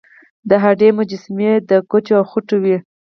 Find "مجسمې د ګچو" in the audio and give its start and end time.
0.97-2.13